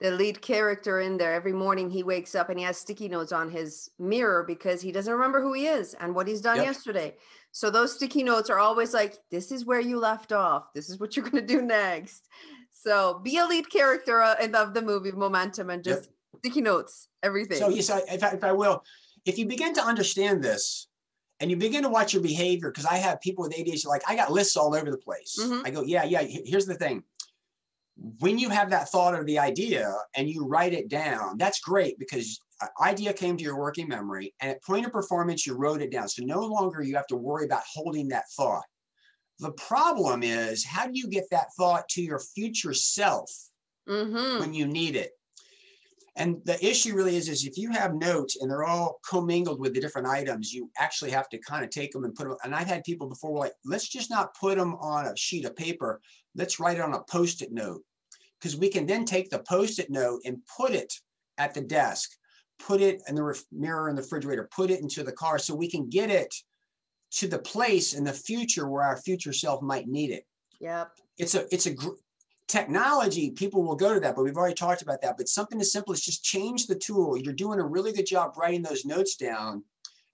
[0.00, 3.32] The lead character in there every morning he wakes up and he has sticky notes
[3.32, 6.66] on his mirror because he doesn't remember who he is and what he's done yep.
[6.66, 7.14] yesterday.
[7.52, 10.74] So those sticky notes are always like this is where you left off.
[10.74, 12.28] This is what you're going to do next.
[12.72, 17.08] So be a lead character uh, of the movie Memento and just yep sticky notes,
[17.22, 17.58] everything.
[17.58, 18.82] So yes, I, if, I, if I will,
[19.24, 20.88] if you begin to understand this
[21.40, 24.16] and you begin to watch your behavior, because I have people with ADHD, like I
[24.16, 25.38] got lists all over the place.
[25.40, 25.66] Mm-hmm.
[25.66, 26.22] I go, yeah, yeah.
[26.22, 27.02] Here's the thing.
[28.18, 31.98] When you have that thought or the idea and you write it down, that's great
[31.98, 32.40] because
[32.80, 36.08] idea came to your working memory and at point of performance, you wrote it down.
[36.08, 38.64] So no longer you have to worry about holding that thought.
[39.40, 43.30] The problem is, how do you get that thought to your future self
[43.88, 44.40] mm-hmm.
[44.40, 45.10] when you need it?
[46.16, 49.74] And the issue really is, is if you have notes and they're all commingled with
[49.74, 52.36] the different items, you actually have to kind of take them and put them.
[52.44, 55.56] And I've had people before like, let's just not put them on a sheet of
[55.56, 56.00] paper.
[56.36, 57.82] Let's write it on a post-it note
[58.38, 60.92] because we can then take the post-it note and put it
[61.38, 62.10] at the desk,
[62.60, 65.68] put it in the mirror in the refrigerator, put it into the car so we
[65.68, 66.32] can get it
[67.10, 70.24] to the place in the future where our future self might need it.
[70.60, 70.92] Yep.
[71.18, 71.74] It's a it's a
[72.48, 75.16] technology, people will go to that, but we've already talked about that.
[75.16, 77.16] But something as simple as just change the tool.
[77.16, 79.64] You're doing a really good job writing those notes down.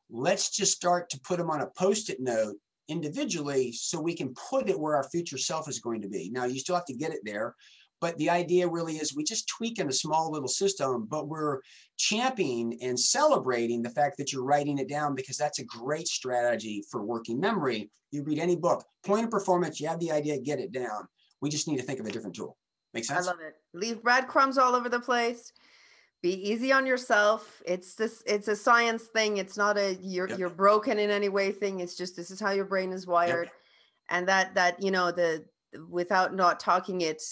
[0.08, 2.56] Let's just start to put them on a post it note
[2.88, 6.30] individually so we can put it where our future self is going to be.
[6.30, 7.54] Now, you still have to get it there,
[8.00, 11.60] but the idea really is we just tweak in a small little system, but we're
[11.98, 16.82] championing and celebrating the fact that you're writing it down because that's a great strategy
[16.90, 17.90] for working memory.
[18.10, 21.06] You read any book, point of performance, you have the idea, get it down.
[21.40, 22.56] We just need to think of a different tool.
[22.94, 23.26] Make sense?
[23.26, 23.54] I love it.
[23.72, 25.52] Leave breadcrumbs all over the place.
[26.22, 27.62] Be easy on yourself.
[27.64, 28.22] It's this.
[28.26, 29.38] It's a science thing.
[29.38, 30.38] It's not a you're yep.
[30.38, 31.80] you're broken in any way thing.
[31.80, 33.54] It's just this is how your brain is wired, yep.
[34.10, 35.44] and that that you know the
[35.88, 37.22] without not talking it,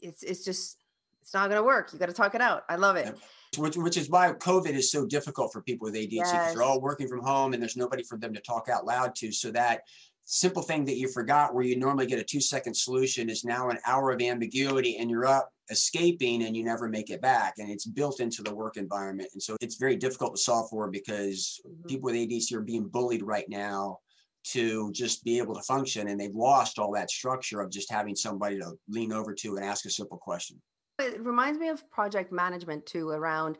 [0.00, 0.76] it's it's just
[1.22, 1.92] it's not going to work.
[1.92, 2.64] You got to talk it out.
[2.68, 3.06] I love it.
[3.06, 3.18] Yep.
[3.58, 6.54] Which, which is why COVID is so difficult for people with ADHD because yes.
[6.54, 9.30] they're all working from home and there's nobody for them to talk out loud to.
[9.30, 9.82] So that
[10.24, 13.70] simple thing that you forgot where you normally get a two second solution is now
[13.70, 17.54] an hour of ambiguity and you're up escaping and you never make it back.
[17.58, 19.30] And it's built into the work environment.
[19.32, 21.86] And so it's very difficult to solve for because mm-hmm.
[21.88, 23.98] people with adhd are being bullied right now
[24.44, 28.16] to just be able to function and they've lost all that structure of just having
[28.16, 30.60] somebody to lean over to and ask a simple question.
[30.98, 33.56] It reminds me of project management too around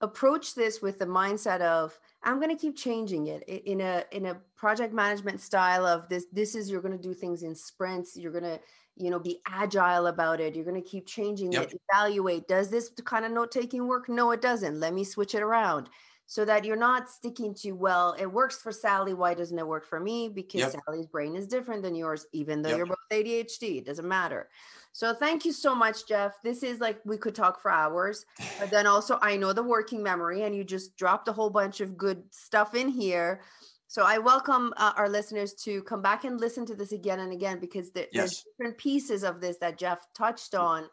[0.00, 4.26] approach this with the mindset of i'm going to keep changing it in a in
[4.26, 8.16] a project management style of this this is you're going to do things in sprints
[8.16, 8.60] you're going to
[8.96, 11.64] you know be agile about it you're going to keep changing yep.
[11.64, 15.34] it evaluate does this kind of note taking work no it doesn't let me switch
[15.34, 15.88] it around
[16.32, 19.84] so that you're not sticking to well it works for sally why doesn't it work
[19.84, 20.74] for me because yep.
[20.86, 22.78] sally's brain is different than yours even though yep.
[22.78, 24.48] you're both adhd it doesn't matter
[24.94, 26.34] so thank you so much, Jeff.
[26.44, 28.26] This is like we could talk for hours,
[28.60, 31.80] but then also I know the working memory, and you just dropped a whole bunch
[31.80, 33.40] of good stuff in here.
[33.88, 37.32] So I welcome uh, our listeners to come back and listen to this again and
[37.32, 38.22] again because there, yes.
[38.22, 40.88] there's different pieces of this that Jeff touched on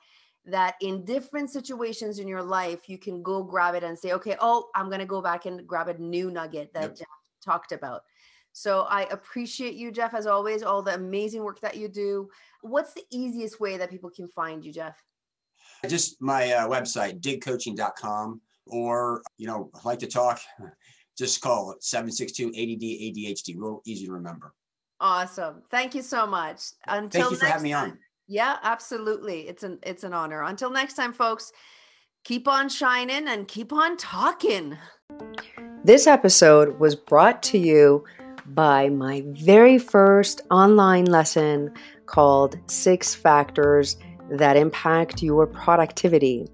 [0.46, 4.36] that in different situations in your life you can go grab it and say okay
[4.40, 6.96] oh i'm going to go back and grab a new nugget that yep.
[6.96, 7.08] jeff
[7.44, 8.02] talked about
[8.52, 12.30] so I appreciate you, Jeff, as always, all the amazing work that you do.
[12.62, 15.02] What's the easiest way that people can find you, Jeff?
[15.88, 20.42] Just my uh, website, digcoaching.com, or, you know, like to talk,
[21.18, 23.56] just call it 762 ADD ADHD.
[23.56, 24.54] Real easy to remember.
[25.00, 25.62] Awesome.
[25.72, 26.64] Thank you so much.
[26.86, 27.92] Until Thank you for having me time.
[27.92, 28.00] on.
[28.32, 29.48] Yeah, absolutely.
[29.48, 30.44] It's an it's an honor.
[30.44, 31.52] Until next time, folks,
[32.24, 34.78] keep on shining and keep on talking.
[35.84, 38.04] This episode was brought to you
[38.46, 41.74] by my very first online lesson
[42.06, 43.98] called Six Factors
[44.30, 46.48] That Impact Your Productivity.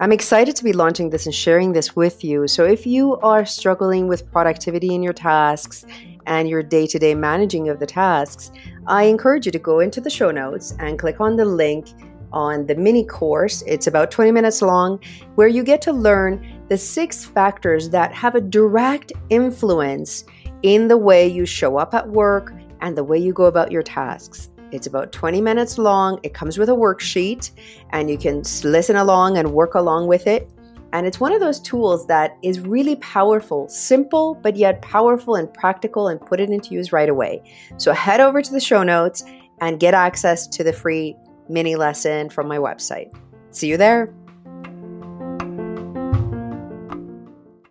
[0.00, 2.48] I'm excited to be launching this and sharing this with you.
[2.48, 5.86] So, if you are struggling with productivity in your tasks
[6.26, 8.50] and your day to day managing of the tasks,
[8.86, 11.88] I encourage you to go into the show notes and click on the link
[12.32, 13.62] on the mini course.
[13.66, 15.00] It's about 20 minutes long,
[15.34, 20.24] where you get to learn the six factors that have a direct influence
[20.62, 23.82] in the way you show up at work and the way you go about your
[23.82, 24.50] tasks.
[24.72, 26.20] It's about 20 minutes long.
[26.22, 27.50] It comes with a worksheet,
[27.90, 30.48] and you can listen along and work along with it.
[30.92, 35.52] And it's one of those tools that is really powerful, simple, but yet powerful and
[35.52, 37.42] practical, and put it into use right away.
[37.76, 39.24] So head over to the show notes
[39.60, 41.16] and get access to the free
[41.48, 43.12] mini lesson from my website.
[43.50, 44.14] See you there.